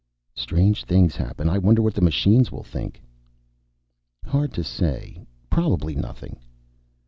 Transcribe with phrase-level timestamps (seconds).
[0.33, 1.47] "Strange things happen.
[1.47, 3.03] I wonder what the machines will think."
[4.25, 5.27] "Hard to say.
[5.51, 6.37] Probably nothing."